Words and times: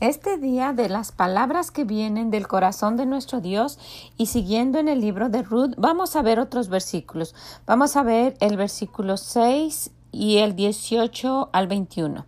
Este 0.00 0.36
día 0.36 0.74
de 0.74 0.90
las 0.90 1.10
palabras 1.10 1.70
que 1.70 1.84
vienen 1.84 2.30
del 2.30 2.46
corazón 2.46 2.98
de 2.98 3.06
nuestro 3.06 3.40
Dios 3.40 3.78
y 4.18 4.26
siguiendo 4.26 4.78
en 4.78 4.88
el 4.88 5.00
libro 5.00 5.30
de 5.30 5.42
Ruth, 5.42 5.72
vamos 5.78 6.16
a 6.16 6.22
ver 6.22 6.38
otros 6.38 6.68
versículos. 6.68 7.34
Vamos 7.64 7.96
a 7.96 8.02
ver 8.02 8.36
el 8.40 8.58
versículo 8.58 9.16
6 9.16 9.90
y 10.12 10.36
el 10.36 10.54
18 10.54 11.48
al 11.50 11.66
21. 11.66 12.26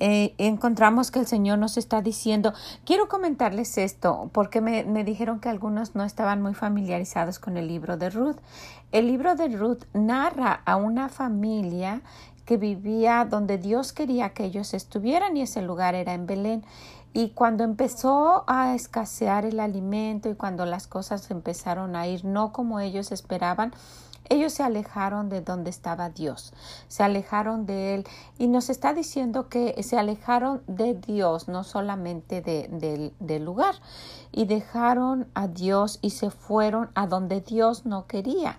Eh, 0.00 0.34
encontramos 0.38 1.12
que 1.12 1.20
el 1.20 1.28
Señor 1.28 1.60
nos 1.60 1.76
está 1.76 2.02
diciendo, 2.02 2.54
quiero 2.84 3.08
comentarles 3.08 3.78
esto 3.78 4.28
porque 4.32 4.60
me, 4.60 4.82
me, 4.82 5.04
dijeron 5.04 5.38
que 5.38 5.48
algunos 5.48 5.94
no 5.94 6.02
estaban 6.02 6.42
muy 6.42 6.54
familiarizados 6.54 7.38
con 7.38 7.56
el 7.56 7.68
libro 7.68 7.98
de 7.98 8.10
Ruth. 8.10 8.38
El 8.90 9.06
libro 9.06 9.36
de 9.36 9.48
Ruth 9.48 9.84
narra 9.92 10.60
a 10.64 10.74
una 10.74 11.08
familia 11.08 12.02
que 12.50 12.56
vivía 12.56 13.24
donde 13.30 13.58
Dios 13.58 13.92
quería 13.92 14.30
que 14.30 14.44
ellos 14.44 14.74
estuvieran 14.74 15.36
y 15.36 15.42
ese 15.42 15.62
lugar 15.62 15.94
era 15.94 16.14
en 16.14 16.26
Belén. 16.26 16.64
Y 17.12 17.28
cuando 17.28 17.62
empezó 17.62 18.42
a 18.48 18.74
escasear 18.74 19.44
el 19.44 19.60
alimento 19.60 20.28
y 20.28 20.34
cuando 20.34 20.66
las 20.66 20.88
cosas 20.88 21.30
empezaron 21.30 21.94
a 21.94 22.08
ir 22.08 22.24
no 22.24 22.52
como 22.52 22.80
ellos 22.80 23.12
esperaban, 23.12 23.72
ellos 24.28 24.52
se 24.52 24.64
alejaron 24.64 25.28
de 25.28 25.42
donde 25.42 25.70
estaba 25.70 26.10
Dios, 26.10 26.52
se 26.88 27.04
alejaron 27.04 27.66
de 27.66 27.94
Él 27.94 28.04
y 28.36 28.48
nos 28.48 28.68
está 28.68 28.94
diciendo 28.94 29.48
que 29.48 29.80
se 29.84 29.96
alejaron 29.96 30.60
de 30.66 30.94
Dios, 30.94 31.46
no 31.46 31.62
solamente 31.62 32.42
de, 32.42 33.12
del 33.20 33.44
lugar, 33.44 33.76
y 34.32 34.46
dejaron 34.46 35.28
a 35.34 35.46
Dios 35.46 36.00
y 36.02 36.10
se 36.10 36.30
fueron 36.30 36.90
a 36.96 37.06
donde 37.06 37.42
Dios 37.42 37.86
no 37.86 38.08
quería. 38.08 38.58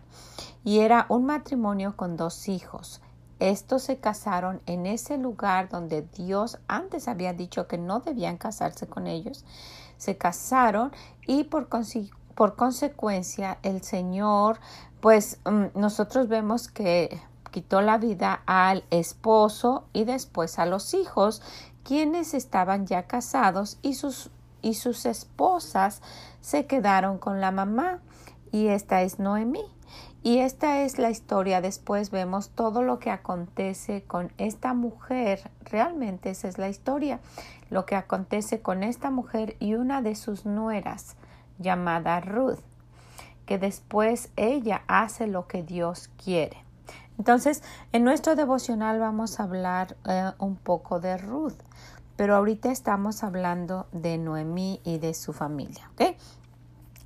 Y 0.64 0.80
era 0.80 1.08
un 1.10 1.26
matrimonio 1.26 1.98
con 1.98 2.16
dos 2.16 2.48
hijos. 2.48 3.02
Estos 3.42 3.82
se 3.82 3.98
casaron 3.98 4.62
en 4.68 4.86
ese 4.86 5.18
lugar 5.18 5.68
donde 5.68 6.04
Dios 6.04 6.60
antes 6.68 7.08
había 7.08 7.34
dicho 7.34 7.68
que 7.68 7.80
no 7.80 8.00
debían 8.00 8.38
casarse 8.38 8.86
con 8.86 9.08
ellos. 9.08 9.46
Se 9.98 10.16
casaron 10.16 10.92
y 11.26 11.46
por, 11.46 11.68
consecuencia 12.56 13.58
el 13.64 13.82
Señor, 13.82 14.60
pues 15.00 15.40
mm, 15.46 15.80
nosotros 15.80 16.28
vemos 16.28 16.68
que 16.68 17.20
quitó 17.50 17.82
la 17.82 17.98
vida 17.98 18.44
al 18.46 18.84
esposo 18.92 19.86
y 19.92 20.04
después 20.04 20.60
a 20.60 20.68
los 20.68 20.94
hijos, 20.94 21.42
quienes 21.84 22.36
estaban 22.36 22.86
ya 22.86 23.08
casados 23.08 23.80
y 23.82 23.96
sus, 23.96 24.30
y 24.62 24.76
sus 24.76 25.08
esposas 25.08 26.04
se 26.42 26.68
quedaron 26.68 27.18
con 27.18 27.42
la 27.42 27.50
mamá. 27.50 28.02
Y 28.52 28.68
esta 28.68 29.02
es 29.02 29.18
Noemí. 29.18 29.66
Y 30.24 30.40
esta 30.40 30.82
es 30.84 31.00
la 31.00 31.10
historia. 31.10 31.62
Después 31.62 32.12
vemos 32.12 32.50
todo 32.50 32.84
lo 32.84 33.00
que 33.00 33.10
acontece 33.10 34.04
con 34.04 34.32
esta 34.38 34.74
mujer. 34.74 35.50
Realmente 35.64 36.30
esa 36.30 36.48
es 36.48 36.60
la 36.60 36.70
historia. 36.70 37.20
Lo 37.72 37.86
que 37.86 37.96
acontece 37.96 38.62
con 38.62 38.84
esta 38.84 39.10
mujer 39.10 39.56
y 39.60 39.74
una 39.74 40.02
de 40.02 40.16
sus 40.16 40.46
nueras 40.46 41.16
llamada 41.58 42.20
Ruth. 42.20 42.60
Que 43.48 43.58
después 43.58 44.30
ella 44.36 44.84
hace 44.88 45.26
lo 45.26 45.48
que 45.48 45.64
Dios 45.64 46.12
quiere. 46.24 46.58
Entonces, 47.18 47.64
en 47.92 48.04
nuestro 48.04 48.36
devocional 48.36 49.00
vamos 49.00 49.40
a 49.40 49.44
hablar 49.44 49.96
eh, 50.08 50.32
un 50.38 50.56
poco 50.56 51.00
de 51.00 51.18
Ruth. 51.18 51.58
Pero 52.16 52.36
ahorita 52.36 52.72
estamos 52.72 53.24
hablando 53.24 53.88
de 53.92 54.20
Noemí 54.20 54.82
y 54.84 55.00
de 55.00 55.16
su 55.16 55.34
familia. 55.34 55.90
¿ok? 55.94 56.16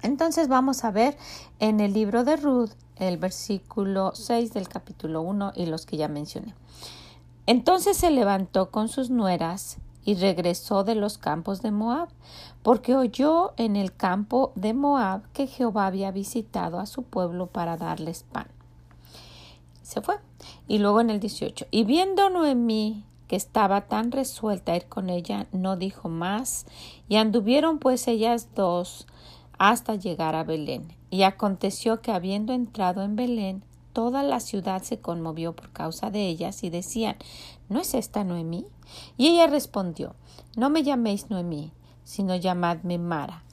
Entonces 0.06 0.48
vamos 0.48 0.84
a 0.84 0.92
ver 0.92 1.18
en 1.60 1.80
el 1.80 1.94
libro 1.94 2.24
de 2.24 2.36
Ruth 2.36 2.70
el 2.98 3.18
versículo 3.18 4.12
6 4.14 4.54
del 4.54 4.68
capítulo 4.68 5.24
1 5.24 5.54
y 5.56 5.66
los 5.66 5.88
que 5.88 5.98
ya 5.98 6.08
mencioné. 6.08 6.54
Entonces 7.48 7.98
se 7.98 8.12
levantó 8.12 8.70
con 8.70 8.88
sus 8.88 9.10
nueras 9.10 9.78
y 10.04 10.14
regresó 10.14 10.84
de 10.84 10.94
los 10.94 11.18
campos 11.18 11.64
de 11.64 11.72
Moab, 11.72 12.10
porque 12.62 12.96
oyó 12.96 13.54
en 13.58 13.76
el 13.76 13.96
campo 13.96 14.52
de 14.54 14.76
Moab 14.76 15.24
que 15.34 15.48
Jehová 15.48 15.88
había 15.88 16.12
visitado 16.12 16.80
a 16.80 16.86
su 16.86 17.02
pueblo 17.02 17.48
para 17.48 17.76
darles 17.76 18.22
pan. 18.32 18.48
Se 19.82 20.02
fue. 20.02 20.20
Y 20.68 20.78
luego 20.78 21.02
en 21.02 21.10
el 21.10 21.20
18, 21.20 21.66
y 21.72 21.84
viendo 21.84 22.30
Noemí 22.30 23.06
que 23.28 23.36
estaba 23.36 23.82
tan 23.88 24.12
resuelta 24.12 24.74
a 24.74 24.76
ir 24.76 24.86
con 24.86 25.10
ella, 25.10 25.48
no 25.52 25.78
dijo 25.78 26.10
más, 26.10 26.68
y 27.10 27.16
anduvieron 27.16 27.80
pues 27.80 28.08
ellas 28.08 28.50
dos 28.54 29.08
hasta 29.58 29.96
llegar 29.96 30.36
a 30.36 30.44
Belén. 30.44 30.94
Y 31.10 31.24
aconteció 31.24 32.02
que 32.02 32.12
habiendo 32.12 32.54
entrado 32.54 33.04
en 33.04 33.16
Belén, 33.16 33.64
toda 33.94 34.24
la 34.24 34.40
ciudad 34.40 34.84
se 34.84 35.00
conmovió 35.00 35.56
por 35.56 35.72
causa 35.72 36.12
de 36.12 36.28
ellas 36.28 36.64
y 36.64 36.70
decían 36.70 37.16
¿No 37.70 37.80
es 37.80 37.94
esta 37.94 38.24
Noemí? 38.24 38.66
Y 39.18 39.28
ella 39.28 39.48
respondió 39.48 40.16
No 40.56 40.70
me 40.70 40.84
llaméis 40.84 41.30
Noemí, 41.30 41.72
sino 42.04 42.36
llamadme 42.36 42.98
Mara, 42.98 43.44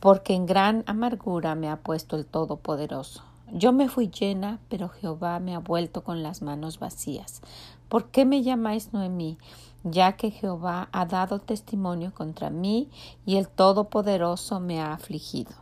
porque 0.00 0.34
en 0.34 0.46
gran 0.46 0.84
amargura 0.86 1.54
me 1.54 1.68
ha 1.68 1.76
puesto 1.76 2.16
el 2.16 2.24
Todopoderoso. 2.24 3.22
Yo 3.54 3.72
me 3.72 3.88
fui 3.88 4.10
llena, 4.10 4.58
pero 4.68 4.90
Jehová 4.90 5.40
me 5.40 5.54
ha 5.54 5.60
vuelto 5.60 6.04
con 6.04 6.22
las 6.22 6.42
manos 6.42 6.78
vacías. 6.78 7.40
¿Por 7.88 8.10
qué 8.10 8.26
me 8.26 8.42
llamáis 8.42 8.92
Noemí? 8.92 9.38
ya 9.84 10.16
que 10.16 10.30
Jehová 10.30 10.88
ha 10.92 11.04
dado 11.04 11.38
testimonio 11.38 12.12
contra 12.12 12.50
mí 12.50 12.90
y 13.26 13.36
el 13.36 13.48
Todopoderoso 13.48 14.58
me 14.58 14.80
ha 14.80 14.94
afligido. 14.94 15.52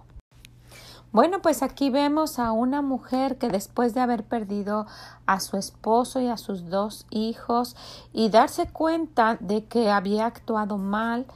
Bueno, 1.11 1.43
pues 1.43 1.63
aquí 1.63 1.91
vemos 1.91 2.39
a 2.39 2.53
una 2.53 2.81
mujer 2.81 3.37
que 3.37 3.49
después 3.49 3.93
de 3.93 4.01
haber 4.01 4.25
perdido 4.25 4.87
a 5.27 5.41
su 5.41 5.59
esposo 5.59 6.21
y 6.21 6.29
a 6.29 6.39
sus 6.39 6.71
dos 6.71 7.05
hijos 7.11 7.77
y 8.15 8.31
darse 8.31 8.67
cuenta 8.71 9.37
de 9.41 9.65
que 9.65 9.91
había 9.91 10.25
actuado 10.25 10.79
mal 10.79 11.27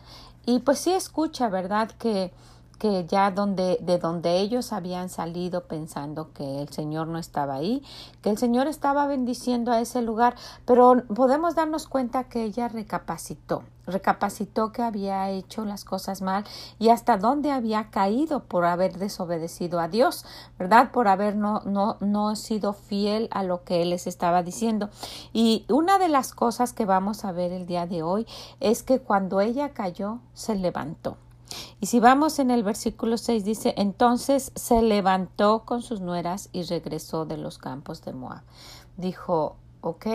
y 0.47 0.61
pues 0.61 0.79
sí 0.79 0.93
escucha, 0.93 1.51
¿verdad? 1.51 1.91
Que 1.99 2.33
que 2.79 3.07
ya 3.07 3.31
donde, 3.31 3.79
de 3.81 3.99
donde 3.99 4.39
ellos 4.39 4.73
habían 4.73 5.09
salido 5.09 5.65
pensando 5.65 6.33
que 6.33 6.63
el 6.63 6.69
Señor 6.69 7.09
no 7.09 7.19
estaba 7.19 7.55
ahí, 7.55 7.83
que 8.23 8.31
el 8.31 8.39
Señor 8.39 8.67
estaba 8.67 9.07
bendiciendo 9.07 9.73
a 9.73 9.81
ese 9.81 10.03
lugar, 10.03 10.37
pero 10.65 11.03
podemos 11.15 11.55
darnos 11.55 11.89
cuenta 11.89 12.25
que 12.25 12.45
ella 12.45 12.69
recapacitó, 12.69 13.63
recapacitó 13.87 14.73
que 14.73 14.83
había 14.83 15.31
hecho 15.31 15.65
las 15.65 15.85
cosas 15.85 16.21
mal 16.21 16.45
y 16.79 16.91
hasta 16.91 17.17
dónde 17.17 17.51
había 17.51 17.91
caído 17.91 18.45
por 18.45 18.65
haber 18.65 18.99
desobedecido 18.99 19.81
a 19.81 19.89
Dios, 19.89 20.25
¿verdad? 20.59 20.91
Por 20.91 21.09
haber 21.09 21.37
no, 21.37 21.63
no, 21.65 21.97
no 22.01 22.37
sido 22.37 22.73
fiel 22.73 23.29
a 23.31 23.43
lo 23.43 23.65
que 23.65 23.83
Él 23.83 23.91
les 23.91 24.07
estaba 24.07 24.43
diciendo. 24.43 24.91
Y 25.33 25.65
una 25.69 25.99
de 25.99 26.09
las 26.09 26.35
cosas 26.35 26.73
que 26.73 26.85
vamos 26.85 27.25
a 27.25 27.33
ver 27.33 27.53
el 27.53 27.67
día 27.67 27.87
de 27.87 28.03
hoy 28.03 28.27
es 28.61 28.83
que 28.83 29.01
cuando 29.01 29.41
ella 29.41 29.71
cayó, 29.71 30.19
se 30.35 30.55
levantó. 30.57 31.17
Y 31.81 31.87
si 31.87 32.01
vamos 32.01 32.39
en 32.39 32.51
el 32.51 32.63
versículo 32.63 33.19
6 33.19 33.45
dice, 33.45 33.75
entonces 33.77 34.53
se 34.55 34.83
levantó 34.83 35.65
con 35.65 35.83
sus 35.83 36.01
nueras 36.01 36.49
y 36.53 36.63
regresó 36.63 37.25
de 37.25 37.37
los 37.37 37.59
campos 37.59 38.03
de 38.03 38.13
Moab. 38.13 38.43
Dijo, 38.97 39.57
ok, 39.81 40.07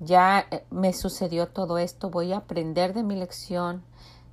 ya 0.00 0.46
eh, 0.50 0.64
me 0.70 0.92
sucedió 0.92 1.48
todo 1.48 1.78
esto, 1.78 2.10
voy 2.10 2.32
a 2.32 2.38
aprender 2.38 2.94
de 2.94 3.02
mi 3.02 3.16
lección. 3.16 3.82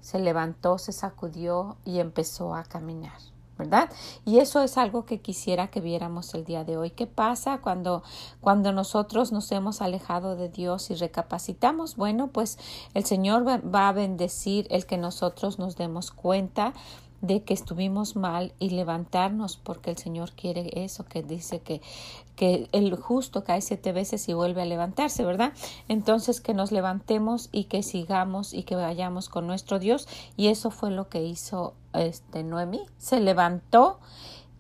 Se 0.02 0.20
levantó, 0.20 0.78
se 0.78 0.92
sacudió 0.92 1.78
y 1.86 2.00
empezó 2.00 2.56
a 2.56 2.64
caminar. 2.64 3.31
¿Verdad? 3.62 3.92
Y 4.26 4.40
eso 4.40 4.64
es 4.64 4.76
algo 4.80 5.06
que 5.06 5.22
quisiera 5.22 5.68
que 5.68 5.82
viéramos 5.82 6.34
el 6.34 6.46
día 6.46 6.64
de 6.64 6.78
hoy. 6.78 6.90
¿Qué 6.90 7.06
pasa 7.06 7.60
cuando, 7.60 8.02
cuando 8.40 8.72
nosotros 8.72 9.32
nos 9.32 9.52
hemos 9.52 9.82
alejado 9.82 10.36
de 10.36 10.50
Dios 10.50 10.90
y 10.90 10.96
recapacitamos? 10.96 11.96
Bueno, 11.96 12.30
pues 12.30 12.58
el 12.96 13.06
Señor 13.06 13.46
va 13.46 13.88
a 13.88 13.92
bendecir 13.92 14.66
el 14.72 14.88
que 14.88 14.98
nosotros 14.98 15.60
nos 15.60 15.76
demos 15.76 16.10
cuenta 16.10 16.74
de 17.22 17.44
que 17.44 17.54
estuvimos 17.54 18.16
mal 18.16 18.52
y 18.58 18.72
levantarnos 18.72 19.58
porque 19.58 19.92
el 19.92 19.98
Señor 19.98 20.32
quiere 20.32 20.72
eso 20.74 21.06
que 21.06 21.22
dice 21.22 21.60
que, 21.60 21.82
que 22.36 22.68
el 22.72 22.96
justo 22.96 23.44
cae 23.44 23.62
siete 23.62 23.92
veces 23.92 24.28
y 24.28 24.34
vuelve 24.34 24.64
a 24.64 24.66
levantarse, 24.66 25.24
¿verdad? 25.24 25.54
Entonces 25.88 26.42
que 26.42 26.56
nos 26.56 26.72
levantemos 26.72 27.50
y 27.52 27.66
que 27.66 27.84
sigamos 27.84 28.56
y 28.56 28.64
que 28.64 28.76
vayamos 28.76 29.30
con 29.30 29.46
nuestro 29.46 29.78
Dios 29.78 30.08
y 30.36 30.48
eso 30.48 30.72
fue 30.72 30.90
lo 30.90 31.10
que 31.10 31.24
hizo 31.24 31.76
este 31.94 32.44
Noemí, 32.44 32.82
se 32.98 33.20
levantó 33.20 34.00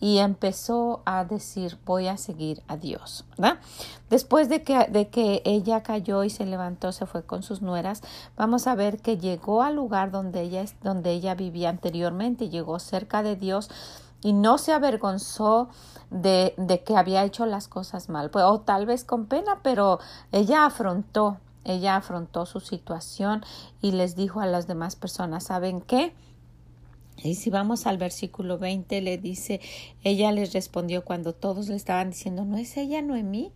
y 0.01 0.18
empezó 0.18 1.04
a 1.06 1.24
decir 1.25 1.78
voy 1.86 2.07
a 2.07 2.18
seguir 2.18 2.63
a 2.68 2.75
Dios. 2.75 3.24
Después 4.10 4.50
de 4.50 4.63
que, 4.63 4.88
de 4.88 5.10
que 5.10 5.44
ella 5.45 5.83
cayó 5.83 6.24
y 6.24 6.31
se 6.31 6.45
levantó, 6.45 6.92
se 6.92 7.06
fue 7.06 7.24
con 7.24 7.44
sus 7.44 7.62
nueras, 7.62 8.01
vamos 8.36 8.66
a 8.66 8.74
ver 8.74 9.00
que 9.00 9.18
llegó 9.18 9.62
al 9.62 9.75
lugar 9.75 10.10
donde 10.10 10.42
ella, 10.42 10.66
donde 10.81 11.12
ella 11.12 11.36
vivía 11.36 11.69
anteriormente, 11.69 12.50
llegó 12.50 12.80
cerca 12.80 13.22
de 13.22 13.36
Dios 13.36 13.69
y 14.24 14.33
no 14.33 14.57
se 14.57 14.74
avergonzó 14.74 15.69
de, 16.10 16.56
de 16.57 16.83
que 16.83 16.98
había 16.98 17.24
hecho 17.24 17.45
las 17.45 17.68
cosas 17.68 18.10
mal, 18.10 18.31
pues, 18.31 18.44
o 18.44 18.60
tal 18.60 18.88
vez 18.88 19.04
con 19.04 19.28
pena, 19.28 19.60
pero 19.62 20.00
ella 20.31 20.66
afrontó, 20.66 21.38
ella 21.63 21.95
afrontó 21.95 22.48
su 22.48 22.60
situación 22.60 23.45
y 23.81 23.92
les 23.92 24.16
dijo 24.16 24.42
a 24.42 24.48
las 24.48 24.66
demás 24.66 24.95
personas, 24.95 25.44
¿saben 25.44 25.80
qué? 25.80 26.16
Y 27.23 27.35
si 27.35 27.50
vamos 27.50 27.85
al 27.85 27.97
versículo 27.97 28.57
20, 28.57 29.01
le 29.01 29.18
dice, 29.18 29.62
ella 30.03 30.31
les 30.31 30.53
respondió 30.53 31.03
cuando 31.06 31.33
todos 31.33 31.69
le 31.69 31.75
estaban 31.75 32.09
diciendo, 32.09 32.45
¿no 32.45 32.57
es 32.57 32.77
ella 32.77 33.01
Noemí? 33.01 33.51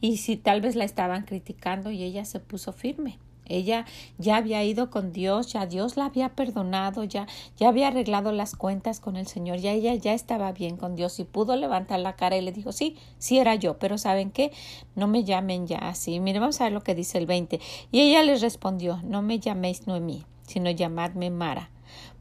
Y 0.00 0.18
si 0.18 0.36
tal 0.36 0.60
vez 0.60 0.76
la 0.76 0.84
estaban 0.84 1.24
criticando 1.24 1.90
y 1.90 2.02
ella 2.02 2.24
se 2.24 2.40
puso 2.40 2.72
firme. 2.72 3.18
Ella 3.48 3.86
ya 4.18 4.36
había 4.36 4.64
ido 4.64 4.90
con 4.90 5.12
Dios, 5.12 5.52
ya 5.52 5.66
Dios 5.66 5.96
la 5.96 6.06
había 6.06 6.30
perdonado, 6.30 7.04
ya, 7.04 7.28
ya 7.56 7.68
había 7.68 7.88
arreglado 7.88 8.32
las 8.32 8.56
cuentas 8.56 8.98
con 8.98 9.16
el 9.16 9.28
Señor, 9.28 9.58
ya 9.58 9.70
ella 9.72 9.94
ya 9.94 10.14
estaba 10.14 10.50
bien 10.50 10.76
con 10.76 10.96
Dios 10.96 11.20
y 11.20 11.24
pudo 11.24 11.54
levantar 11.54 12.00
la 12.00 12.16
cara 12.16 12.36
y 12.36 12.40
le 12.40 12.50
dijo, 12.50 12.72
sí, 12.72 12.96
sí 13.18 13.38
era 13.38 13.54
yo, 13.54 13.78
pero 13.78 13.98
¿saben 13.98 14.32
qué? 14.32 14.50
No 14.96 15.06
me 15.06 15.22
llamen 15.22 15.68
ya 15.68 15.78
así. 15.78 16.18
Mire, 16.18 16.40
vamos 16.40 16.60
a 16.60 16.64
ver 16.64 16.72
lo 16.72 16.82
que 16.82 16.96
dice 16.96 17.18
el 17.18 17.26
20. 17.26 17.60
Y 17.92 18.00
ella 18.00 18.24
les 18.24 18.40
respondió, 18.40 19.00
no 19.04 19.22
me 19.22 19.38
llaméis 19.38 19.86
Noemí, 19.86 20.24
sino 20.42 20.70
llamadme 20.70 21.30
Mara 21.30 21.70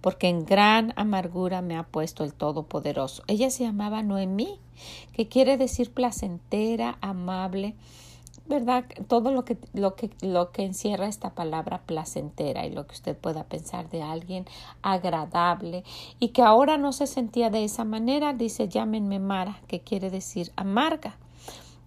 porque 0.02 0.28
en 0.28 0.46
gran 0.46 0.94
amargura 0.96 1.62
me 1.62 1.78
ha 1.78 1.84
puesto 1.84 2.24
el 2.24 2.34
Todopoderoso. 2.34 3.24
Ella 3.28 3.50
se 3.50 3.64
llamaba 3.64 4.04
Noemí, 4.04 4.60
que 5.14 5.28
quiere 5.28 5.58
decir 5.58 5.92
placentera, 5.92 6.98
amable, 7.02 7.76
¿verdad? 8.48 8.86
Todo 9.08 9.32
lo 9.32 9.44
que, 9.46 9.58
lo 9.74 9.96
que, 9.96 10.12
lo 10.22 10.52
que 10.52 10.64
encierra 10.64 11.08
esta 11.08 11.32
palabra 11.32 11.82
placentera 11.86 12.66
y 12.66 12.72
lo 12.72 12.86
que 12.86 12.94
usted 12.94 13.18
pueda 13.18 13.46
pensar 13.46 13.90
de 13.90 14.04
alguien 14.04 14.46
agradable 14.82 15.84
y 16.20 16.30
que 16.30 16.44
ahora 16.44 16.78
no 16.78 16.92
se 16.92 17.08
sentía 17.08 17.50
de 17.50 17.64
esa 17.64 17.86
manera, 17.86 18.34
dice 18.34 18.68
llámenme 18.68 19.20
Mara, 19.20 19.60
que 19.68 19.82
quiere 19.82 20.10
decir 20.10 20.52
amarga. 20.56 21.18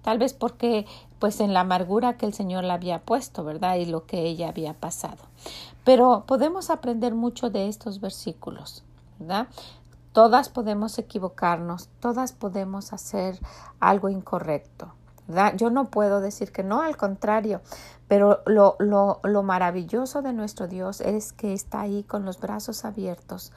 Tal 0.09 0.17
vez 0.17 0.33
porque 0.33 0.87
pues 1.19 1.39
en 1.39 1.53
la 1.53 1.61
amargura 1.61 2.17
que 2.17 2.25
el 2.25 2.33
Señor 2.33 2.65
la 2.65 2.73
había 2.73 3.01
puesto, 3.03 3.45
¿verdad? 3.45 3.77
Y 3.77 3.85
lo 3.85 4.07
que 4.07 4.23
ella 4.23 4.49
había 4.49 4.73
pasado. 4.73 5.19
Pero 5.85 6.25
podemos 6.27 6.71
aprender 6.71 7.15
mucho 7.15 7.51
de 7.51 7.69
estos 7.69 8.01
versículos, 8.01 8.85
¿verdad? 9.19 9.49
Todas 10.15 10.49
podemos 10.49 10.99
equivocarnos, 10.99 11.91
todas 12.01 12.33
podemos 12.33 12.95
hacer 12.95 13.39
algo 13.81 14.09
incorrecto. 14.09 14.95
¿verdad? 15.27 15.53
Yo 15.59 15.69
no 15.69 15.91
puedo 15.91 16.23
decir 16.23 16.53
que 16.53 16.63
no, 16.63 16.81
al 16.81 16.97
contrario, 16.97 17.61
pero 18.09 18.41
lo, 18.47 18.77
lo, 18.79 19.21
lo 19.25 19.43
maravilloso 19.43 20.23
de 20.23 20.33
nuestro 20.33 20.69
Dios 20.69 21.03
es 21.03 21.35
que 21.35 21.53
está 21.53 21.83
ahí 21.83 22.03
con 22.03 22.25
los 22.25 22.41
brazos 22.41 22.87
abiertos 22.87 23.53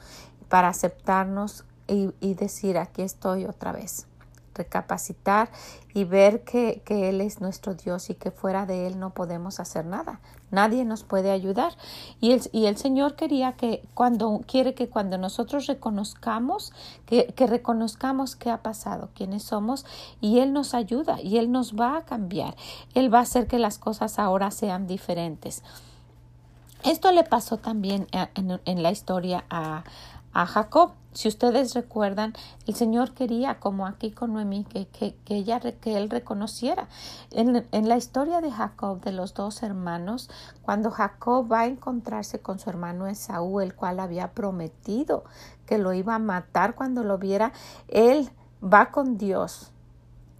para 0.50 0.68
aceptarnos 0.68 1.64
y 1.86 2.34
decir, 2.34 2.76
aquí 2.76 3.00
estoy 3.00 3.46
otra 3.46 3.72
vez 3.72 4.06
recapacitar 4.54 5.50
y 5.94 6.04
ver 6.04 6.42
que, 6.42 6.82
que, 6.84 7.08
Él 7.08 7.20
es 7.20 7.40
nuestro 7.40 7.74
Dios 7.74 8.10
y 8.10 8.14
que 8.14 8.30
fuera 8.30 8.66
de 8.66 8.86
Él 8.86 8.98
no 8.98 9.10
podemos 9.10 9.60
hacer 9.60 9.84
nada. 9.84 10.20
Nadie 10.50 10.84
nos 10.84 11.04
puede 11.04 11.30
ayudar. 11.30 11.72
Y 12.20 12.32
el, 12.32 12.42
y 12.52 12.66
el 12.66 12.76
Señor 12.76 13.16
quería 13.16 13.52
que 13.52 13.82
cuando, 13.94 14.42
quiere 14.46 14.74
que 14.74 14.88
cuando 14.88 15.18
nosotros 15.18 15.66
reconozcamos, 15.66 16.72
que, 17.06 17.26
que 17.28 17.46
reconozcamos 17.46 18.36
qué 18.36 18.50
ha 18.50 18.62
pasado, 18.62 19.10
quiénes 19.14 19.42
somos, 19.42 19.86
y 20.20 20.40
Él 20.40 20.52
nos 20.52 20.74
ayuda 20.74 21.20
y 21.20 21.38
Él 21.38 21.50
nos 21.50 21.74
va 21.74 21.96
a 21.96 22.04
cambiar. 22.04 22.54
Él 22.94 23.12
va 23.12 23.18
a 23.18 23.22
hacer 23.22 23.46
que 23.46 23.58
las 23.58 23.78
cosas 23.78 24.18
ahora 24.18 24.50
sean 24.50 24.86
diferentes. 24.86 25.62
Esto 26.84 27.12
le 27.12 27.22
pasó 27.22 27.58
también 27.58 28.08
en, 28.10 28.60
en 28.64 28.82
la 28.82 28.90
historia 28.90 29.44
a, 29.50 29.84
a 30.32 30.46
Jacob. 30.46 30.92
Si 31.12 31.28
ustedes 31.28 31.74
recuerdan, 31.74 32.32
el 32.66 32.74
Señor 32.74 33.12
quería, 33.12 33.60
como 33.60 33.86
aquí 33.86 34.12
con 34.12 34.32
Noemí, 34.32 34.64
que, 34.64 34.86
que, 34.86 35.14
ella, 35.26 35.60
que 35.60 35.96
él 35.98 36.08
reconociera. 36.08 36.88
En, 37.30 37.66
en, 37.70 37.88
la 37.88 37.96
historia 37.98 38.40
de 38.40 38.50
Jacob, 38.50 39.02
de 39.02 39.12
los 39.12 39.34
dos 39.34 39.62
hermanos, 39.62 40.30
cuando 40.62 40.90
Jacob 40.90 41.52
va 41.52 41.60
a 41.60 41.66
encontrarse 41.66 42.40
con 42.40 42.58
su 42.58 42.70
hermano 42.70 43.06
Esaú, 43.06 43.60
el 43.60 43.74
cual 43.74 44.00
había 44.00 44.32
prometido 44.32 45.24
que 45.66 45.76
lo 45.76 45.92
iba 45.92 46.14
a 46.14 46.18
matar 46.18 46.74
cuando 46.74 47.04
lo 47.04 47.18
viera, 47.18 47.52
él 47.88 48.30
va 48.62 48.90
con 48.90 49.18
Dios. 49.18 49.71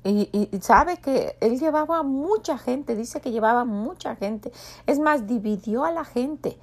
Y, 0.04 0.48
y 0.50 0.60
sabe 0.60 0.96
que 0.96 1.36
él 1.40 1.60
llevaba 1.60 2.02
mucha 2.02 2.58
gente, 2.58 2.96
dice 2.96 3.20
que 3.20 3.30
llevaba 3.30 3.64
mucha 3.64 4.16
gente. 4.16 4.52
Es 4.86 4.98
más, 4.98 5.26
dividió 5.26 5.84
a 5.84 5.92
la 5.92 6.04
gente. 6.04 6.58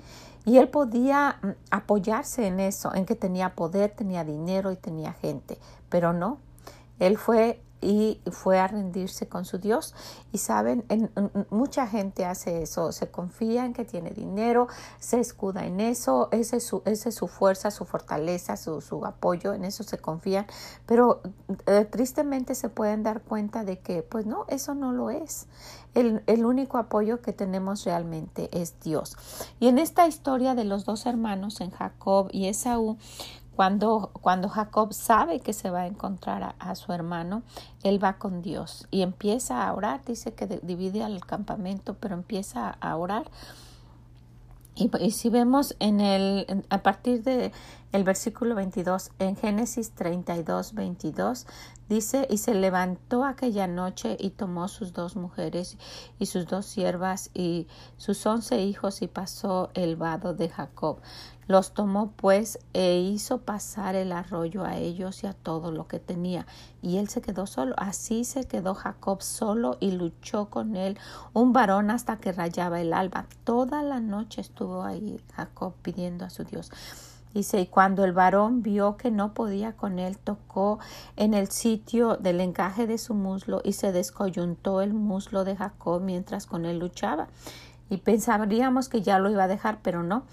Y 0.45 0.57
él 0.57 0.68
podía 0.68 1.38
mm, 1.41 1.47
apoyarse 1.71 2.47
en 2.47 2.59
eso, 2.59 2.94
en 2.95 3.06
que 3.06 3.15
tenía 3.15 3.56
poder, 3.56 3.91
tenía 3.91 4.24
dinero 4.24 4.71
y 4.71 4.75
tenía 4.75 5.13
gente, 5.13 5.57
pero 5.89 6.12
no. 6.13 6.39
Él 7.00 7.18
fue 7.18 7.62
y 7.81 8.19
fue 8.31 8.59
a 8.59 8.67
rendirse 8.67 9.27
con 9.27 9.45
su 9.45 9.57
Dios. 9.57 9.93
Y 10.31 10.39
saben, 10.39 10.85
en, 10.89 11.11
mucha 11.49 11.87
gente 11.87 12.25
hace 12.25 12.61
eso, 12.61 12.91
se 12.91 13.09
confía 13.09 13.65
en 13.65 13.73
que 13.73 13.85
tiene 13.85 14.11
dinero, 14.11 14.67
se 14.99 15.19
escuda 15.19 15.65
en 15.65 15.79
eso, 15.79 16.29
esa 16.31 16.57
es 16.57 16.65
su, 16.65 16.81
ese 16.85 17.09
es 17.09 17.15
su 17.15 17.27
fuerza, 17.27 17.71
su 17.71 17.85
fortaleza, 17.85 18.57
su, 18.57 18.81
su, 18.81 19.05
apoyo, 19.05 19.53
en 19.53 19.65
eso 19.65 19.83
se 19.83 19.97
confían, 19.97 20.45
pero 20.85 21.21
eh, 21.67 21.85
tristemente 21.85 22.55
se 22.55 22.69
pueden 22.69 23.03
dar 23.03 23.21
cuenta 23.21 23.63
de 23.63 23.79
que, 23.79 24.03
pues 24.03 24.25
no, 24.25 24.45
eso 24.47 24.75
no 24.75 24.91
lo 24.91 25.09
es. 25.09 25.47
El, 25.95 26.21
el 26.27 26.45
único 26.45 26.77
apoyo 26.77 27.21
que 27.21 27.33
tenemos 27.33 27.83
realmente 27.83 28.49
es 28.51 28.79
Dios. 28.81 29.17
Y 29.59 29.67
en 29.67 29.79
esta 29.79 30.07
historia 30.07 30.53
de 30.53 30.63
los 30.63 30.85
dos 30.85 31.05
hermanos, 31.07 31.61
en 31.61 31.71
Jacob 31.71 32.29
y 32.31 32.47
Esaú, 32.47 32.97
cuando, 33.59 34.11
cuando 34.13 34.47
Jacob 34.47 34.94
sabe 34.94 35.41
que 35.41 35.51
se 35.51 35.69
va 35.69 35.81
a 35.81 35.88
encontrar 35.88 36.56
a, 36.59 36.75
su 36.75 36.94
hermano, 36.94 37.44
él 37.83 38.01
va 38.01 38.13
con 38.13 38.41
Dios 38.41 38.88
y 38.89 39.01
empieza 39.01 39.67
a 39.67 39.73
orar. 39.73 40.00
Dice 40.06 40.33
que 40.33 40.47
divide 40.63 41.03
al 41.03 41.19
campamento, 41.25 41.95
pero 41.95 42.15
empieza 42.15 42.69
a 42.69 42.95
orar. 42.95 43.29
Y, 44.75 44.89
y 45.01 45.11
si 45.11 45.29
vemos 45.29 45.75
en 45.79 46.00
el, 46.00 46.63
a 46.69 46.77
partir 46.77 47.21
de 47.21 47.51
el 47.91 48.03
versículo 48.03 48.53
22, 48.53 49.11
en 49.17 49.35
Génesis 49.35 49.91
32, 49.91 50.73
22, 50.73 51.47
dice, 51.87 52.27
y 52.29 52.37
se 52.37 52.53
levantó 52.53 53.25
aquella 53.25 53.65
noche 53.65 54.15
y 54.19 54.29
tomó 54.29 54.67
sus 54.67 54.93
dos 54.93 55.15
mujeres 55.15 55.77
y 56.19 56.27
sus 56.27 56.45
dos 56.45 56.67
siervas 56.67 57.31
y 57.33 57.67
sus 57.97 58.23
once 58.27 58.61
hijos 58.61 59.01
y 59.01 59.07
pasó 59.07 59.71
el 59.73 59.95
vado 59.95 60.35
de 60.35 60.49
Jacob. 60.49 60.99
Los 61.47 61.73
tomó 61.73 62.11
pues 62.11 62.59
e 62.73 62.99
hizo 62.99 63.39
pasar 63.39 63.95
el 63.95 64.11
arroyo 64.11 64.65
a 64.65 64.77
ellos 64.77 65.23
y 65.23 65.27
a 65.27 65.33
todo 65.33 65.71
lo 65.71 65.87
que 65.87 65.97
tenía, 65.97 66.45
y 66.83 66.97
él 66.97 67.09
se 67.09 67.21
quedó 67.21 67.47
solo. 67.47 67.73
Así 67.79 68.23
se 68.23 68.43
quedó 68.43 68.75
Jacob 68.75 69.23
solo 69.23 69.77
y 69.79 69.89
luchó 69.89 70.51
con 70.51 70.75
él 70.75 70.95
un 71.33 71.53
varón 71.53 71.89
hasta 71.89 72.17
que 72.17 72.33
rayaba 72.33 72.81
el 72.81 72.93
alba. 72.93 73.25
Toda 73.45 73.81
la 73.81 73.99
noche 73.99 74.41
estuvo 74.41 74.83
ahí 74.83 75.19
Jacob 75.33 75.73
pidiendo 75.81 76.23
a 76.23 76.29
su 76.29 76.43
Dios. 76.43 76.71
Dice, 77.33 77.62
y 77.62 77.68
cuando 77.68 78.04
el 78.04 78.14
varón 78.14 78.64
vio 78.64 78.98
que 78.98 79.12
no 79.12 79.33
podía 79.33 79.74
con 79.74 80.00
él, 80.00 80.18
tocó 80.18 80.80
en 81.16 81.33
el 81.33 81.50
sitio 81.50 82.18
del 82.18 82.42
encaje 82.42 82.88
de 82.88 82.98
su 82.98 83.14
muslo 83.14 83.62
y 83.64 83.74
se 83.74 83.92
descoyuntó 83.92 84.81
el 84.81 84.94
muslo 84.94 85.44
de 85.44 85.56
Jacob 85.56 86.02
mientras 86.02 86.48
con 86.48 86.66
él 86.66 86.80
luchaba 86.80 87.28
y 87.90 87.98
pensaríamos 87.98 88.88
que 88.88 89.02
ya 89.02 89.19
lo 89.19 89.30
iba 89.30 89.44
a 89.44 89.48
dejar, 89.48 89.80
pero 89.81 90.04
no. 90.04 90.24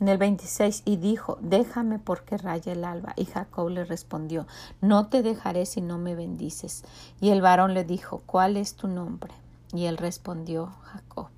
En 0.00 0.08
el 0.08 0.18
26, 0.18 0.82
y 0.84 0.96
dijo, 0.96 1.38
déjame 1.40 1.98
porque 1.98 2.36
raya 2.36 2.72
el 2.72 2.84
alba. 2.84 3.14
Y 3.16 3.24
Jacob 3.24 3.70
le 3.70 3.84
respondió, 3.84 4.46
no 4.82 5.06
te 5.06 5.22
dejaré 5.22 5.64
si 5.64 5.80
no 5.80 5.96
me 5.96 6.14
bendices. 6.14 6.84
Y 7.20 7.30
el 7.30 7.40
varón 7.40 7.72
le 7.72 7.84
dijo, 7.84 8.22
¿cuál 8.26 8.58
es 8.58 8.74
tu 8.74 8.88
nombre? 8.88 9.32
Y 9.72 9.86
él 9.86 9.96
respondió, 9.96 10.72
Jacob. 10.82 11.28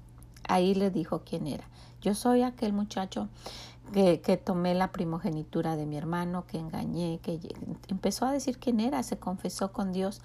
Ahí 0.49 0.75
le 0.75 0.91
dijo 0.91 1.23
quién 1.25 1.47
era. 1.47 1.65
Yo 2.01 2.15
soy 2.15 2.43
aquel 2.43 2.73
muchacho 2.73 3.29
que, 3.92 4.37
tomé 4.37 4.75
la 4.75 4.92
primogenitura 4.92 5.76
de 5.76 5.87
mi 5.87 5.97
hermano, 5.97 6.47
que 6.47 6.59
engañé, 6.59 7.21
que 7.23 7.40
empezó 7.88 8.26
a 8.26 8.33
decir 8.33 8.59
quién 8.59 8.80
era, 8.80 9.02
se 9.02 9.18
confesó 9.18 9.73
con 9.73 9.92
Dios. 9.92 10.21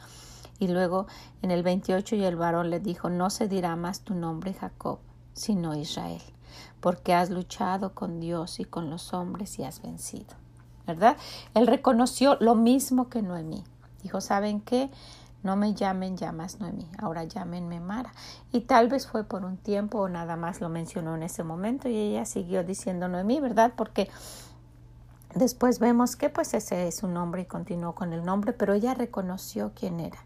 Y 0.60 0.68
luego 0.68 1.08
en 1.42 1.52
el 1.52 1.64
28 1.64 2.16
y 2.16 2.24
el 2.24 2.36
varón 2.36 2.70
le 2.70 2.80
dijo, 2.80 3.10
no 3.10 3.30
se 3.30 3.48
dirá 3.48 3.76
más 3.76 4.02
tu 4.02 4.16
nombre 4.16 4.54
Jacob, 4.54 5.00
sino 5.34 5.76
Israel, 5.76 6.22
porque 6.80 7.14
has 7.14 7.30
luchado 7.30 7.94
con 7.94 8.20
Dios 8.20 8.60
y 8.60 8.66
con 8.66 8.90
los 8.90 9.14
hombres 9.14 9.58
y 9.60 9.64
has 9.64 9.82
vencido. 9.82 10.36
¿Verdad? 10.86 11.18
Él 11.54 11.68
reconoció 11.68 12.38
lo 12.40 12.56
mismo 12.56 13.10
que 13.10 13.22
Noemí. 13.22 13.64
Dijo, 14.04 14.20
¿saben 14.20 14.60
qué? 14.60 14.90
No 15.44 15.56
me 15.56 15.74
llamen 15.74 16.16
ya 16.18 16.32
más 16.32 16.60
Noemí, 16.60 16.90
ahora 16.98 17.26
llámenme 17.26 17.80
Mara. 17.80 18.14
Y 18.52 18.62
tal 18.62 18.88
vez 18.88 19.08
fue 19.08 19.26
por 19.26 19.44
un 19.44 19.58
tiempo 19.58 20.00
o 20.00 20.10
nada 20.10 20.38
más 20.38 20.62
lo 20.62 20.70
mencionó 20.70 21.16
en 21.16 21.24
ese 21.24 21.44
momento 21.44 21.90
y 21.90 21.98
ella 21.98 22.26
siguió 22.26 22.64
diciendo 22.64 23.08
Noemí, 23.10 23.40
¿verdad? 23.40 23.74
Porque 23.76 24.10
Después 25.36 25.80
vemos 25.80 26.16
que 26.16 26.30
pues 26.30 26.54
ese 26.54 26.88
es 26.88 26.98
su 26.98 27.08
nombre 27.08 27.42
y 27.42 27.46
continuó 27.46 27.96
con 27.96 28.14
el 28.14 28.24
nombre, 28.24 28.54
pero 28.54 28.74
ella 28.74 28.94
reconoció 28.94 29.72
quién 29.74 30.00
era. 30.00 30.20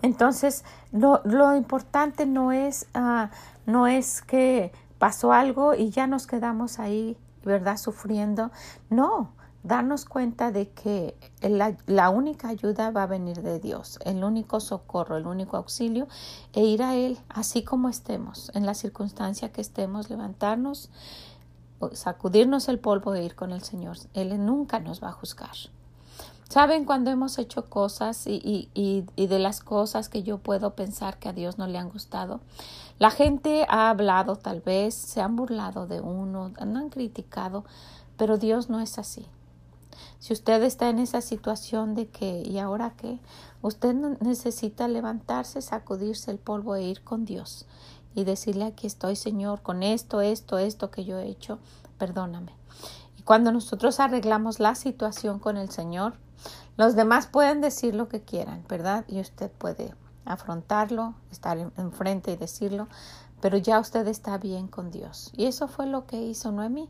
Entonces, 0.00 0.64
lo, 0.92 1.20
lo 1.24 1.56
importante 1.56 2.26
no 2.26 2.52
es, 2.52 2.86
uh, 2.94 3.26
no 3.66 3.86
es 3.86 4.22
que 4.22 4.72
pasó 4.98 5.32
algo 5.32 5.74
y 5.74 5.90
ya 5.90 6.06
nos 6.06 6.26
quedamos 6.26 6.78
ahí, 6.78 7.16
¿verdad? 7.44 7.76
Sufriendo. 7.76 8.52
No, 8.90 9.32
darnos 9.62 10.04
cuenta 10.04 10.50
de 10.50 10.70
que 10.70 11.16
la, 11.40 12.10
única 12.10 12.48
ayuda 12.48 12.90
va 12.90 13.04
a 13.04 13.06
venir 13.06 13.42
de 13.42 13.60
Dios, 13.60 13.98
el 14.04 14.24
único 14.24 14.60
socorro, 14.60 15.16
el 15.16 15.26
único 15.26 15.56
auxilio, 15.56 16.08
e 16.52 16.64
ir 16.64 16.82
a 16.82 16.96
Él 16.96 17.18
así 17.28 17.62
como 17.62 17.88
estemos, 17.88 18.50
en 18.54 18.66
la 18.66 18.74
circunstancia 18.74 19.52
que 19.52 19.60
estemos, 19.60 20.10
levantarnos 20.10 20.90
sacudirnos 21.92 22.68
el 22.68 22.78
polvo 22.78 23.14
e 23.14 23.24
ir 23.24 23.34
con 23.34 23.52
el 23.52 23.62
Señor. 23.62 23.96
Él 24.14 24.44
nunca 24.44 24.78
nos 24.78 25.02
va 25.02 25.08
a 25.08 25.12
juzgar. 25.12 25.56
Saben 26.48 26.84
cuando 26.84 27.10
hemos 27.10 27.38
hecho 27.38 27.68
cosas 27.70 28.26
y, 28.26 28.68
y, 28.74 29.06
y, 29.16 29.26
de 29.26 29.38
las 29.38 29.60
cosas 29.60 30.08
que 30.08 30.22
yo 30.22 30.38
puedo 30.38 30.74
pensar 30.74 31.18
que 31.18 31.30
a 31.30 31.32
Dios 31.32 31.56
no 31.56 31.66
le 31.66 31.78
han 31.78 31.88
gustado. 31.88 32.40
La 32.98 33.10
gente 33.10 33.64
ha 33.68 33.88
hablado 33.88 34.36
tal 34.36 34.60
vez, 34.60 34.94
se 34.94 35.22
han 35.22 35.34
burlado 35.34 35.86
de 35.86 36.00
uno, 36.00 36.52
han 36.58 36.90
criticado, 36.90 37.64
pero 38.18 38.36
Dios 38.36 38.68
no 38.68 38.80
es 38.80 38.98
así. 38.98 39.26
Si 40.18 40.32
usted 40.32 40.62
está 40.62 40.88
en 40.88 40.98
esa 40.98 41.20
situación 41.20 41.94
de 41.94 42.08
que, 42.08 42.42
¿y 42.46 42.58
ahora 42.58 42.94
qué? 42.96 43.20
Usted 43.60 43.94
necesita 43.94 44.88
levantarse, 44.88 45.62
sacudirse 45.62 46.30
el 46.30 46.38
polvo 46.38 46.74
e 46.74 46.82
ir 46.82 47.02
con 47.02 47.24
Dios 47.24 47.66
y 48.14 48.24
decirle 48.24 48.64
aquí 48.64 48.86
estoy 48.86 49.16
Señor 49.16 49.62
con 49.62 49.82
esto, 49.82 50.20
esto, 50.20 50.58
esto 50.58 50.90
que 50.90 51.04
yo 51.04 51.18
he 51.18 51.28
hecho, 51.28 51.58
perdóname. 51.98 52.52
Y 53.18 53.22
cuando 53.22 53.52
nosotros 53.52 54.00
arreglamos 54.00 54.60
la 54.60 54.74
situación 54.74 55.38
con 55.38 55.56
el 55.56 55.70
Señor, 55.70 56.14
los 56.76 56.96
demás 56.96 57.26
pueden 57.26 57.60
decir 57.60 57.94
lo 57.94 58.08
que 58.08 58.22
quieran, 58.22 58.64
¿verdad? 58.68 59.04
Y 59.08 59.20
usted 59.20 59.50
puede 59.50 59.94
afrontarlo, 60.24 61.14
estar 61.30 61.58
enfrente 61.58 62.32
y 62.32 62.36
decirlo, 62.36 62.88
pero 63.40 63.56
ya 63.58 63.78
usted 63.78 64.06
está 64.06 64.38
bien 64.38 64.68
con 64.68 64.90
Dios. 64.90 65.32
Y 65.36 65.46
eso 65.46 65.68
fue 65.68 65.86
lo 65.86 66.06
que 66.06 66.22
hizo 66.22 66.52
Noemí. 66.52 66.88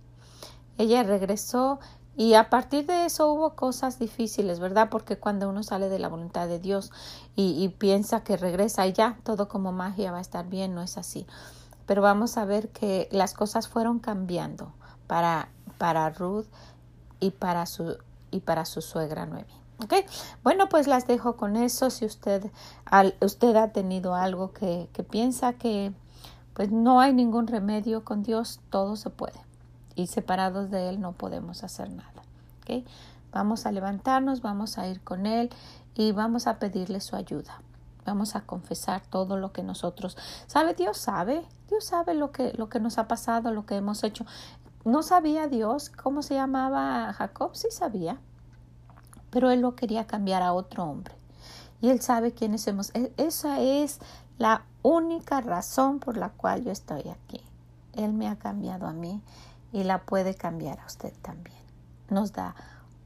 Ella 0.78 1.02
regresó 1.02 1.80
y 2.16 2.34
a 2.34 2.50
partir 2.50 2.86
de 2.86 3.06
eso 3.06 3.32
hubo 3.32 3.54
cosas 3.54 3.98
difíciles, 3.98 4.60
¿verdad? 4.60 4.88
Porque 4.90 5.16
cuando 5.16 5.48
uno 5.48 5.62
sale 5.62 5.88
de 5.88 5.98
la 5.98 6.08
voluntad 6.08 6.46
de 6.46 6.58
Dios 6.58 6.92
y, 7.36 7.68
piensa 7.78 8.22
que 8.22 8.36
regresa 8.36 8.86
y 8.86 8.92
ya 8.92 9.16
todo 9.22 9.48
como 9.48 9.72
magia 9.72 10.12
va 10.12 10.18
a 10.18 10.22
estar 10.22 10.46
bien, 10.46 10.74
no 10.74 10.82
es 10.82 10.98
así. 10.98 11.26
Pero 11.86 12.02
vamos 12.02 12.36
a 12.36 12.44
ver 12.44 12.68
que 12.68 13.08
las 13.12 13.32
cosas 13.32 13.66
fueron 13.66 13.98
cambiando 13.98 14.72
para, 15.06 15.48
para 15.78 16.10
Ruth 16.10 16.46
y 17.18 17.30
para 17.30 17.64
su, 17.64 17.96
y 18.30 18.40
para 18.40 18.66
su 18.66 18.82
suegra 18.82 19.24
Noemi. 19.24 19.52
¿Ok? 19.82 19.94
Bueno, 20.44 20.68
pues 20.68 20.86
las 20.86 21.06
dejo 21.06 21.36
con 21.36 21.56
eso. 21.56 21.88
Si 21.90 22.04
usted, 22.04 22.50
al, 22.84 23.16
usted 23.20 23.56
ha 23.56 23.72
tenido 23.72 24.14
algo 24.14 24.52
que, 24.52 24.88
que 24.92 25.02
piensa 25.02 25.54
que 25.54 25.92
pues 26.52 26.70
no 26.70 27.00
hay 27.00 27.14
ningún 27.14 27.46
remedio 27.46 28.04
con 28.04 28.22
Dios, 28.22 28.60
todo 28.68 28.96
se 28.96 29.08
puede 29.08 29.40
y 29.94 30.06
separados 30.06 30.70
de 30.70 30.88
Él 30.88 31.00
no 31.00 31.12
podemos 31.12 31.64
hacer 31.64 31.90
nada. 31.90 32.22
Vamos 33.32 33.64
a 33.64 33.72
levantarnos, 33.72 34.42
vamos 34.42 34.78
a 34.78 34.86
ir 34.88 35.00
con 35.02 35.26
Él 35.26 35.50
y 35.94 36.12
vamos 36.12 36.46
a 36.46 36.58
pedirle 36.58 37.00
su 37.00 37.16
ayuda. 37.16 37.60
Vamos 38.04 38.34
a 38.34 38.42
confesar 38.42 39.02
todo 39.06 39.36
lo 39.36 39.52
que 39.52 39.62
nosotros 39.62 40.16
sabe. 40.46 40.74
Dios 40.74 40.98
sabe, 40.98 41.46
Dios 41.68 41.84
sabe 41.84 42.14
lo 42.14 42.30
que, 42.30 42.52
lo 42.54 42.68
que 42.68 42.80
nos 42.80 42.98
ha 42.98 43.08
pasado, 43.08 43.52
lo 43.52 43.64
que 43.64 43.76
hemos 43.76 44.04
hecho. 44.04 44.26
¿No 44.84 45.02
sabía 45.02 45.46
Dios 45.46 45.88
cómo 45.90 46.22
se 46.22 46.34
llamaba 46.34 47.12
Jacob? 47.12 47.54
Sí 47.54 47.68
sabía, 47.70 48.18
pero 49.30 49.50
Él 49.50 49.60
lo 49.60 49.76
quería 49.76 50.06
cambiar 50.06 50.42
a 50.42 50.52
otro 50.52 50.84
hombre. 50.84 51.14
Y 51.80 51.88
Él 51.88 52.00
sabe 52.00 52.32
quiénes 52.32 52.66
hemos. 52.66 52.90
E, 52.94 53.12
esa 53.16 53.60
es 53.60 54.00
la 54.38 54.64
única 54.82 55.40
razón 55.40 56.00
por 56.00 56.16
la 56.16 56.30
cual 56.30 56.64
yo 56.64 56.72
estoy 56.72 57.08
aquí. 57.08 57.40
Él 57.94 58.12
me 58.12 58.28
ha 58.28 58.36
cambiado 58.36 58.86
a 58.86 58.92
mí 58.92 59.22
y 59.72 59.84
la 59.84 60.02
puede 60.02 60.34
cambiar 60.34 60.80
a 60.80 60.86
usted 60.86 61.12
también. 61.22 61.62
Nos 62.10 62.32
da 62.32 62.54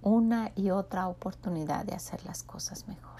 una 0.02 0.52
y 0.54 0.70
otra 0.70 1.08
oportunidad 1.08 1.84
de 1.84 1.94
hacer 1.94 2.24
las 2.24 2.42
cosas 2.42 2.86
mejor. 2.88 3.16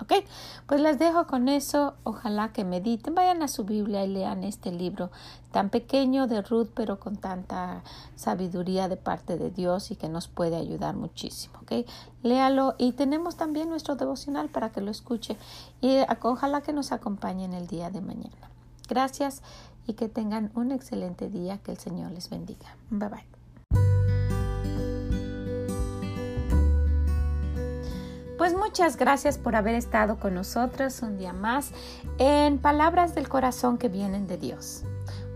¿Ok? 0.00 0.24
Pues 0.66 0.80
les 0.80 0.98
dejo 0.98 1.26
con 1.26 1.48
eso. 1.48 1.94
Ojalá 2.04 2.52
que 2.52 2.64
mediten, 2.64 3.14
vayan 3.14 3.42
a 3.42 3.48
su 3.48 3.64
Biblia 3.64 4.04
y 4.04 4.08
lean 4.08 4.44
este 4.44 4.72
libro 4.72 5.10
tan 5.52 5.68
pequeño 5.68 6.26
de 6.26 6.40
Ruth, 6.40 6.68
pero 6.74 6.98
con 6.98 7.16
tanta 7.16 7.82
sabiduría 8.16 8.88
de 8.88 8.96
parte 8.96 9.36
de 9.36 9.50
Dios 9.50 9.90
y 9.90 9.96
que 9.96 10.08
nos 10.08 10.28
puede 10.28 10.56
ayudar 10.56 10.96
muchísimo. 10.96 11.58
¿Ok? 11.62 11.86
Léalo 12.22 12.74
y 12.78 12.92
tenemos 12.92 13.36
también 13.36 13.68
nuestro 13.68 13.96
devocional 13.96 14.48
para 14.48 14.70
que 14.70 14.80
lo 14.80 14.90
escuche 14.90 15.36
y 15.80 15.98
ojalá 16.22 16.62
que 16.62 16.72
nos 16.72 16.92
acompañe 16.92 17.44
en 17.44 17.52
el 17.52 17.66
día 17.66 17.90
de 17.90 18.00
mañana. 18.00 18.50
Gracias 18.88 19.42
y 19.90 19.94
que 19.94 20.08
tengan 20.08 20.52
un 20.54 20.70
excelente 20.70 21.28
día. 21.28 21.58
Que 21.58 21.72
el 21.72 21.78
Señor 21.78 22.12
les 22.12 22.30
bendiga. 22.30 22.76
Bye 22.90 23.08
bye. 23.08 23.24
Pues 28.38 28.56
muchas 28.56 28.96
gracias 28.96 29.36
por 29.36 29.54
haber 29.54 29.74
estado 29.74 30.18
con 30.18 30.34
nosotros 30.34 31.02
un 31.02 31.18
día 31.18 31.32
más 31.32 31.72
en 32.18 32.58
Palabras 32.58 33.14
del 33.14 33.28
Corazón 33.28 33.76
que 33.76 33.88
vienen 33.88 34.26
de 34.28 34.38
Dios. 34.38 34.84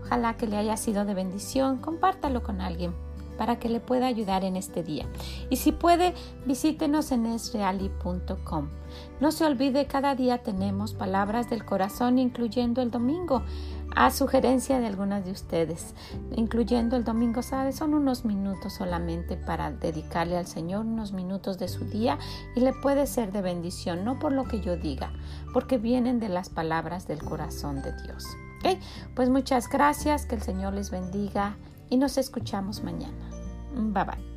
Ojalá 0.03 0.37
que 0.37 0.47
le 0.47 0.57
haya 0.57 0.77
sido 0.77 1.05
de 1.05 1.13
bendición. 1.13 1.77
Compártalo 1.77 2.41
con 2.41 2.61
alguien 2.61 2.93
para 3.37 3.59
que 3.59 3.69
le 3.69 3.79
pueda 3.79 4.07
ayudar 4.07 4.43
en 4.43 4.55
este 4.55 4.83
día. 4.83 5.05
Y 5.49 5.57
si 5.57 5.71
puede, 5.71 6.13
visítenos 6.45 7.11
en 7.11 7.25
esreali.com. 7.25 8.69
No 9.19 9.31
se 9.31 9.45
olvide, 9.45 9.87
cada 9.87 10.15
día 10.15 10.39
tenemos 10.39 10.93
palabras 10.93 11.49
del 11.49 11.65
corazón, 11.65 12.17
incluyendo 12.17 12.81
el 12.81 12.91
domingo, 12.91 13.43
a 13.95 14.11
sugerencia 14.11 14.79
de 14.79 14.87
algunas 14.87 15.25
de 15.25 15.31
ustedes, 15.31 15.93
incluyendo 16.35 16.95
el 16.95 17.03
domingo, 17.03 17.41
¿sabe? 17.41 17.71
Son 17.71 17.93
unos 17.93 18.25
minutos 18.25 18.73
solamente 18.73 19.37
para 19.37 19.71
dedicarle 19.71 20.37
al 20.37 20.47
Señor, 20.47 20.85
unos 20.85 21.13
minutos 21.13 21.57
de 21.57 21.67
su 21.67 21.85
día 21.85 22.17
y 22.55 22.61
le 22.61 22.73
puede 22.73 23.07
ser 23.07 23.31
de 23.31 23.41
bendición, 23.41 24.03
no 24.03 24.19
por 24.19 24.31
lo 24.31 24.45
que 24.45 24.61
yo 24.61 24.75
diga, 24.75 25.11
porque 25.53 25.77
vienen 25.77 26.19
de 26.19 26.29
las 26.29 26.49
palabras 26.49 27.07
del 27.07 27.23
corazón 27.23 27.81
de 27.81 27.93
Dios. 28.03 28.25
¿Ok? 28.59 28.79
Pues 29.15 29.29
muchas 29.29 29.69
gracias, 29.69 30.25
que 30.25 30.35
el 30.35 30.41
Señor 30.41 30.73
les 30.73 30.91
bendiga 30.91 31.55
y 31.89 31.97
nos 31.97 32.17
escuchamos 32.17 32.83
mañana. 32.83 33.29
Bye 33.73 34.03
bye. 34.03 34.34